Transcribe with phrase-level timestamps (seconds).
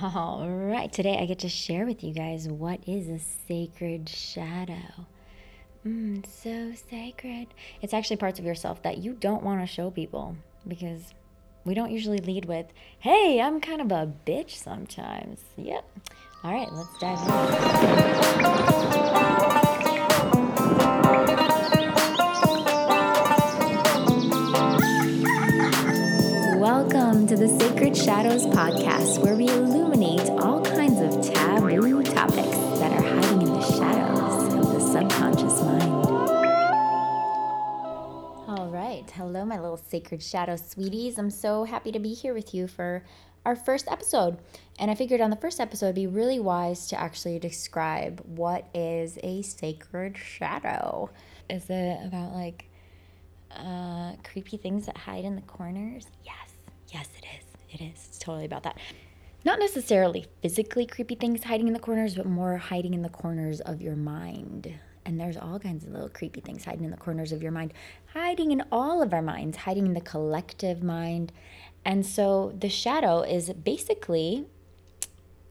[0.00, 5.06] All right, today I get to share with you guys what is a sacred shadow.
[5.86, 7.48] Mm, so sacred.
[7.82, 10.36] It's actually parts of yourself that you don't want to show people
[10.66, 11.12] because
[11.64, 12.66] we don't usually lead with,
[13.00, 15.40] hey, I'm kind of a bitch sometimes.
[15.56, 15.84] Yep.
[16.44, 18.42] All right, let's dive in.
[26.62, 29.01] Welcome to the Sacred Shadows podcast,
[40.02, 41.16] sacred shadow sweeties.
[41.16, 43.04] I'm so happy to be here with you for
[43.46, 44.36] our first episode.
[44.80, 48.68] And I figured on the first episode, it'd be really wise to actually describe what
[48.74, 51.10] is a sacred shadow.
[51.48, 52.64] Is it about like
[53.52, 56.08] uh, creepy things that hide in the corners?
[56.24, 56.50] Yes,
[56.88, 57.80] yes, it is.
[57.80, 58.08] It is.
[58.08, 58.78] It's totally about that.
[59.44, 63.60] Not necessarily physically creepy things hiding in the corners, but more hiding in the corners
[63.60, 64.74] of your mind.
[65.04, 67.72] And there's all kinds of little creepy things hiding in the corners of your mind,
[68.12, 71.32] hiding in all of our minds, hiding in the collective mind.
[71.84, 74.46] And so the shadow is basically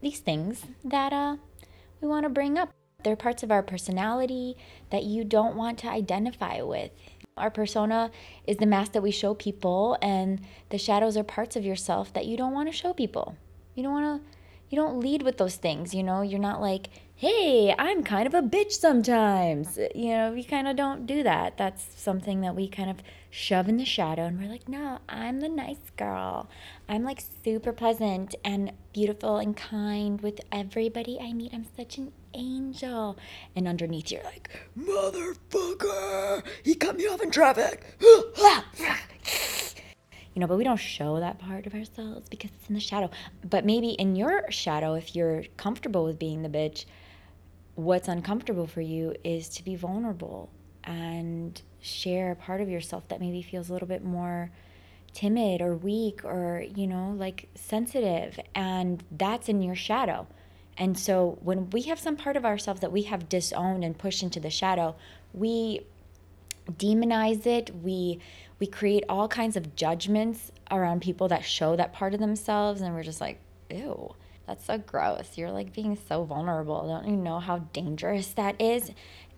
[0.00, 1.36] these things that uh,
[2.00, 2.70] we want to bring up.
[3.04, 4.56] They're parts of our personality
[4.90, 6.90] that you don't want to identify with.
[7.36, 8.10] Our persona
[8.46, 12.26] is the mask that we show people, and the shadows are parts of yourself that
[12.26, 13.36] you don't want to show people.
[13.76, 14.28] You don't want to,
[14.70, 16.22] you don't lead with those things, you know?
[16.22, 19.78] You're not like, hey, I'm kind of a bitch sometimes.
[19.94, 21.56] You know, we kind of don't do that.
[21.56, 22.98] That's something that we kind of
[23.30, 26.48] shove in the shadow, and we're like, no, I'm the nice girl.
[26.88, 31.52] I'm like super pleasant and beautiful and kind with everybody I meet.
[31.52, 33.18] I'm such an angel.
[33.56, 37.96] And underneath, you're like, motherfucker, he cut me off in traffic.
[38.40, 39.00] Ah, ah.
[40.38, 43.10] You know, but we don't show that part of ourselves because it's in the shadow.
[43.42, 46.84] But maybe in your shadow, if you're comfortable with being the bitch,
[47.74, 50.48] what's uncomfortable for you is to be vulnerable
[50.84, 54.52] and share a part of yourself that maybe feels a little bit more
[55.12, 58.38] timid or weak or, you know, like sensitive.
[58.54, 60.28] And that's in your shadow.
[60.76, 64.22] And so when we have some part of ourselves that we have disowned and pushed
[64.22, 64.94] into the shadow,
[65.32, 65.80] we
[66.72, 67.74] demonize it.
[67.82, 68.20] We
[68.58, 72.94] we create all kinds of judgments around people that show that part of themselves and
[72.94, 73.38] we're just like,
[73.70, 74.14] ew,
[74.46, 75.38] that's so gross.
[75.38, 76.86] You're like being so vulnerable.
[76.86, 78.90] Don't you know how dangerous that is?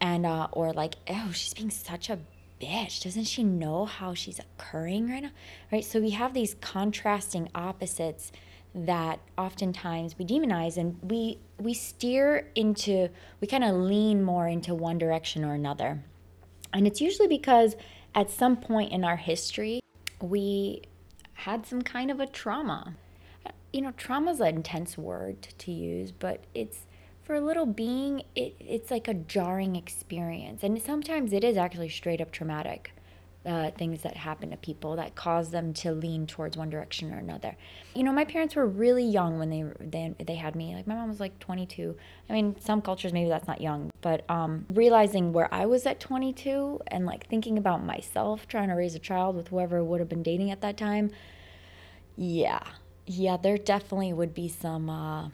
[0.00, 2.18] And uh or like, oh, she's being such a
[2.60, 3.02] bitch.
[3.02, 5.30] Doesn't she know how she's occurring right now?
[5.72, 5.84] Right?
[5.84, 8.32] So we have these contrasting opposites
[8.74, 13.08] that oftentimes we demonize and we we steer into
[13.40, 16.02] we kind of lean more into one direction or another.
[16.76, 17.74] And it's usually because
[18.14, 19.80] at some point in our history
[20.20, 20.82] we
[21.32, 22.94] had some kind of a trauma.
[23.72, 26.86] You know, trauma is an intense word to use, but it's
[27.22, 30.62] for a little being, it, it's like a jarring experience.
[30.62, 32.92] And sometimes it is actually straight up traumatic.
[33.46, 37.18] Uh, things that happen to people that cause them to lean towards one direction or
[37.18, 37.56] another.
[37.94, 40.74] You know, my parents were really young when they they, they had me.
[40.74, 41.96] Like my mom was like 22.
[42.28, 46.00] I mean, some cultures maybe that's not young, but um, realizing where I was at
[46.00, 50.08] 22 and like thinking about myself trying to raise a child with whoever would have
[50.08, 51.12] been dating at that time.
[52.16, 52.64] Yeah,
[53.06, 54.90] yeah, there definitely would be some.
[54.90, 55.28] Uh,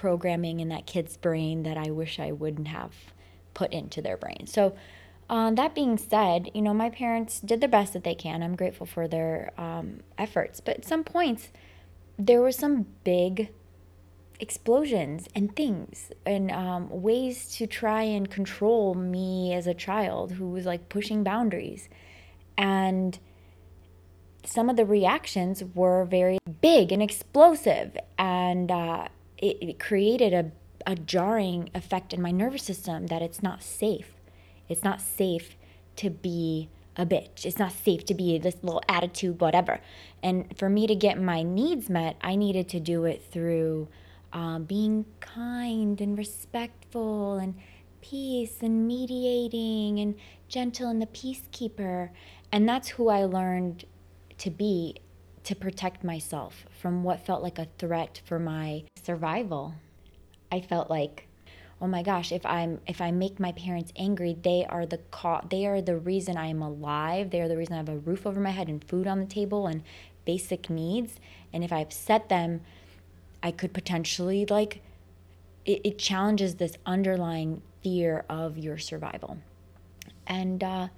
[0.00, 2.94] programming in that kid's brain that I wish I wouldn't have
[3.52, 4.46] put into their brain.
[4.46, 4.74] So,
[5.30, 8.42] uh, that being said, you know, my parents did the best that they can.
[8.42, 10.58] I'm grateful for their um, efforts.
[10.60, 11.50] But at some points,
[12.18, 13.50] there were some big
[14.40, 20.48] explosions and things and um, ways to try and control me as a child who
[20.48, 21.88] was like pushing boundaries.
[22.58, 23.16] And
[24.44, 27.96] some of the reactions were very big and explosive.
[28.18, 29.06] And uh,
[29.38, 30.50] it, it created a,
[30.90, 34.16] a jarring effect in my nervous system that it's not safe.
[34.70, 35.56] It's not safe
[35.96, 37.44] to be a bitch.
[37.44, 39.80] It's not safe to be this little attitude, whatever.
[40.22, 43.88] And for me to get my needs met, I needed to do it through
[44.32, 47.54] um, being kind and respectful and
[48.00, 50.14] peace and mediating and
[50.48, 52.10] gentle and the peacekeeper.
[52.52, 53.84] And that's who I learned
[54.38, 54.96] to be
[55.44, 59.74] to protect myself from what felt like a threat for my survival.
[60.52, 61.28] I felt like
[61.80, 65.44] oh my gosh if i'm if i make my parents angry they are the co-
[65.48, 67.30] they are the reason i am alive.
[67.30, 69.26] They are the reason i have a roof over my head and food on the
[69.26, 69.82] table and
[70.24, 71.14] basic needs.
[71.52, 72.60] And if i upset them
[73.42, 74.82] i could potentially like
[75.64, 79.38] it, it challenges this underlying fear of your survival.
[80.26, 80.88] And uh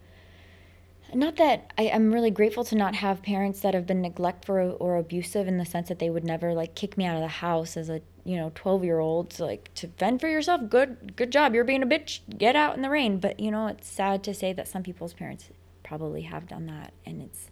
[1.15, 4.71] not that I, am really grateful to not have parents that have been neglectful or,
[4.73, 7.29] or, abusive in the sense that they would never like kick me out of the
[7.29, 10.69] house as a you know 12 year old so, like to fend for yourself.
[10.69, 11.55] Good good job.
[11.55, 12.21] You're being a bitch.
[12.37, 13.19] Get out in the rain.
[13.19, 15.51] But you know it's sad to say that some people's parents
[15.83, 16.93] probably have done that.
[17.05, 17.51] And it's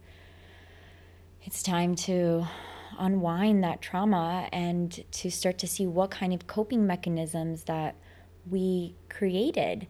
[1.42, 2.46] it's time to
[2.98, 7.96] unwind that trauma and to start to see what kind of coping mechanisms that
[8.48, 9.86] we created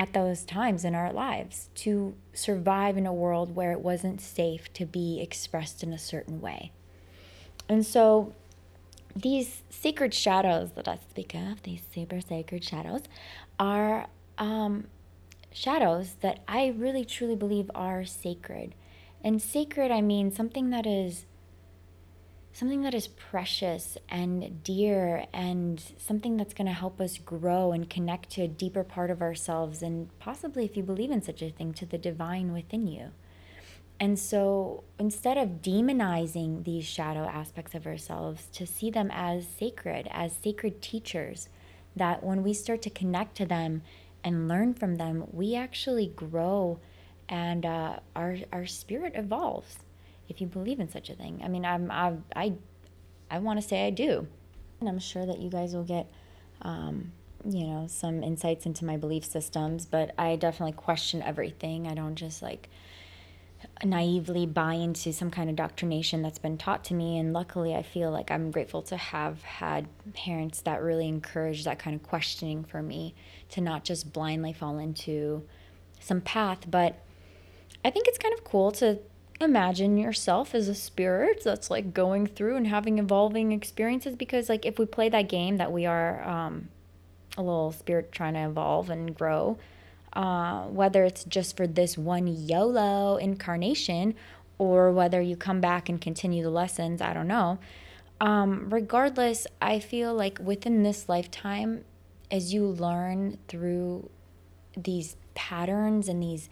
[0.00, 4.72] at those times in our lives to survive in a world where it wasn't safe
[4.72, 6.72] to be expressed in a certain way.
[7.68, 8.32] And so
[9.14, 13.02] these sacred shadows that I speak of, these super sacred shadows,
[13.58, 14.06] are
[14.38, 14.86] um,
[15.52, 18.74] shadows that I really truly believe are sacred.
[19.22, 21.26] And sacred, I mean something that is
[22.60, 27.88] something that is precious and dear and something that's going to help us grow and
[27.88, 31.48] connect to a deeper part of ourselves and possibly if you believe in such a
[31.48, 33.12] thing to the divine within you.
[33.98, 40.06] And so instead of demonizing these shadow aspects of ourselves, to see them as sacred,
[40.10, 41.48] as sacred teachers,
[41.96, 43.80] that when we start to connect to them
[44.22, 46.78] and learn from them, we actually grow
[47.26, 49.78] and uh, our, our spirit evolves
[50.30, 51.40] if you believe in such a thing.
[51.44, 52.54] I mean, I'm, I, I,
[53.30, 54.26] I want to say I do.
[54.80, 56.10] And I'm sure that you guys will get,
[56.62, 57.12] um,
[57.44, 61.86] you know, some insights into my belief systems, but I definitely question everything.
[61.86, 62.70] I don't just like
[63.84, 67.18] naively buy into some kind of doctrination that's been taught to me.
[67.18, 71.78] And luckily, I feel like I'm grateful to have had parents that really encourage that
[71.78, 73.14] kind of questioning for me
[73.50, 75.42] to not just blindly fall into
[75.98, 76.70] some path.
[76.70, 77.02] But
[77.84, 78.98] I think it's kind of cool to
[79.40, 84.66] imagine yourself as a spirit that's like going through and having evolving experiences because like
[84.66, 86.68] if we play that game that we are um,
[87.38, 89.56] a little spirit trying to evolve and grow
[90.12, 94.14] uh, whether it's just for this one YOLO incarnation
[94.58, 97.58] or whether you come back and continue the lessons, I don't know.
[98.20, 101.84] Um, regardless, I feel like within this lifetime,
[102.30, 104.10] as you learn through
[104.76, 106.50] these patterns and these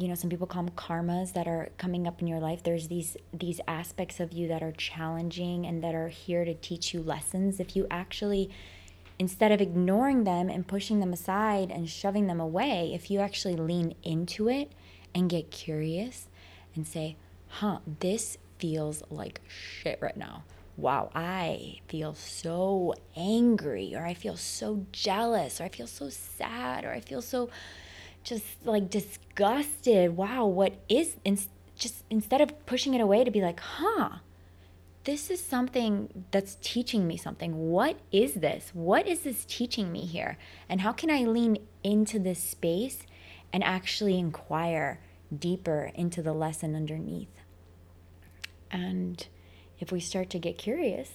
[0.00, 2.88] you know some people call them karmas that are coming up in your life there's
[2.88, 7.02] these these aspects of you that are challenging and that are here to teach you
[7.02, 8.50] lessons if you actually
[9.20, 13.54] instead of ignoring them and pushing them aside and shoving them away, if you actually
[13.54, 14.72] lean into it
[15.14, 16.26] and get curious
[16.74, 17.16] and say,
[17.48, 20.42] huh, this feels like shit right now.
[20.78, 26.86] Wow, I feel so angry, or I feel so jealous, or I feel so sad,
[26.86, 27.50] or I feel so
[28.22, 30.16] just like disgusted.
[30.16, 31.38] Wow, what is, in,
[31.76, 34.18] just instead of pushing it away to be like, huh,
[35.04, 37.70] this is something that's teaching me something.
[37.70, 38.70] What is this?
[38.74, 40.36] What is this teaching me here?
[40.68, 43.06] And how can I lean into this space
[43.52, 45.00] and actually inquire
[45.36, 47.28] deeper into the lesson underneath?
[48.70, 49.26] And
[49.78, 51.10] if we start to get curious,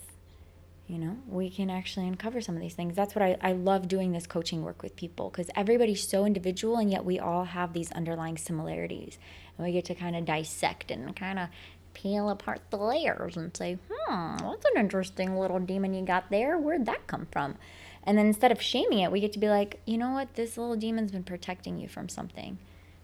[0.88, 2.96] you know, we can actually uncover some of these things.
[2.96, 6.78] That's what I, I love doing this coaching work with people because everybody's so individual
[6.78, 9.18] and yet we all have these underlying similarities.
[9.58, 11.50] And we get to kind of dissect and kind of
[11.96, 16.58] peel apart the layers and say, hmm, that's an interesting little demon you got there.
[16.58, 17.56] Where'd that come from?
[18.04, 20.36] And then instead of shaming it, we get to be like, you know what?
[20.36, 22.60] This little demon's been protecting you from something.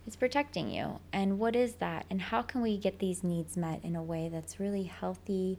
[0.06, 1.00] It's protecting you.
[1.12, 2.06] And what is that?
[2.12, 5.58] And how can we get these needs met in a way that's really healthy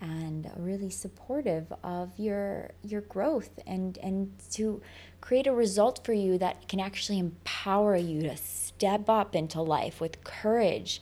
[0.00, 4.82] and really supportive of your your growth and and to
[5.20, 10.00] create a result for you that can actually empower you to step up into life
[10.00, 11.00] with courage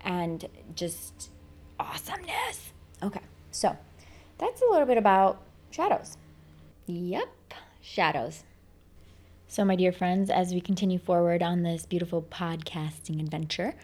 [0.00, 1.30] and just
[1.78, 2.72] awesomeness.
[3.02, 3.76] Okay, so
[4.38, 6.16] that's a little bit about shadows.
[6.86, 7.28] Yep,
[7.80, 8.44] shadows.
[9.48, 13.74] So, my dear friends, as we continue forward on this beautiful podcasting adventure,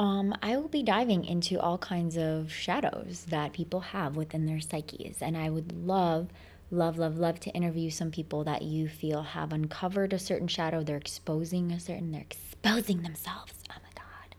[0.00, 4.58] um, I will be diving into all kinds of shadows that people have within their
[4.58, 5.18] psyches.
[5.20, 6.28] And I would love,
[6.70, 10.82] love, love, love to interview some people that you feel have uncovered a certain shadow.
[10.82, 14.34] They're exposing a certain, they're exposing themselves Oh my God.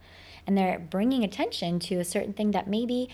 [0.48, 3.10] and they're bringing attention to a certain thing that maybe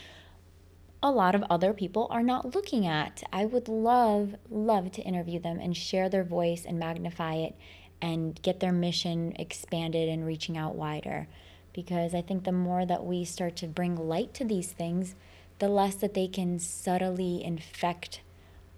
[1.03, 3.23] a lot of other people are not looking at.
[3.33, 7.57] I would love, love to interview them and share their voice and magnify it
[8.01, 11.27] and get their mission expanded and reaching out wider.
[11.77, 15.13] Because I think the more that we start to bring light to these things,
[15.60, 18.22] the less that they can subtly infect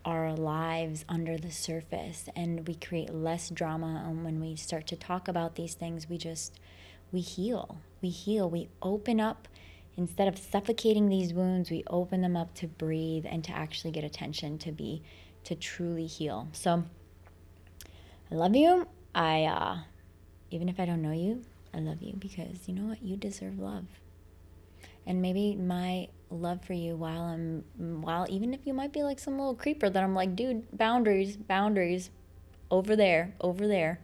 [0.04, 4.96] our lives under the surface and we create less drama and when we start to
[4.98, 6.60] talk about these things we just
[7.12, 7.78] we heal.
[8.02, 8.50] We heal.
[8.50, 9.48] We open up.
[9.98, 14.04] Instead of suffocating these wounds, we open them up to breathe and to actually get
[14.04, 15.02] attention to be,
[15.44, 16.48] to truly heal.
[16.54, 16.84] So
[18.32, 18.88] I love you.
[19.14, 19.78] I, uh,
[20.52, 23.04] even if I don't know you, I love you because you know what?
[23.04, 23.86] You deserve love.
[25.06, 27.64] And maybe my love for you while I'm
[28.02, 31.38] while even if you might be like some little creeper that I'm like, dude, boundaries,
[31.38, 32.12] boundaries
[32.70, 34.00] over there, over there.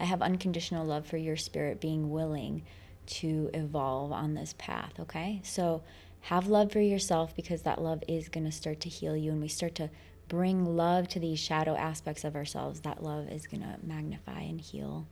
[0.00, 2.62] I have unconditional love for your spirit being willing
[3.06, 5.40] to evolve on this path, okay?
[5.44, 5.82] So
[6.22, 9.40] have love for yourself because that love is going to start to heal you and
[9.40, 9.90] we start to
[10.26, 12.80] bring love to these shadow aspects of ourselves.
[12.80, 15.06] That love is going to magnify and heal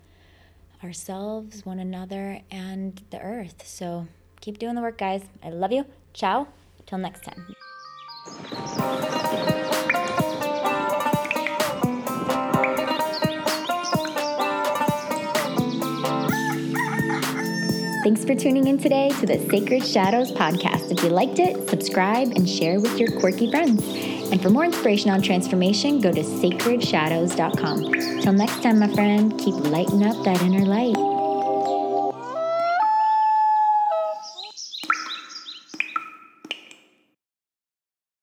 [0.84, 3.66] ourselves, one another, and the earth.
[3.66, 4.06] So
[4.40, 5.22] keep doing the work, guys.
[5.42, 5.84] I love you.
[6.12, 6.48] Ciao.
[6.86, 7.54] Till next time.
[18.02, 20.90] Thanks for tuning in today to the Sacred Shadows podcast.
[20.90, 24.21] If you liked it, subscribe and share with your quirky friends.
[24.32, 28.22] And for more inspiration on transformation, go to sacredshadows.com.
[28.22, 31.11] Till next time, my friend, keep lighting up that inner light.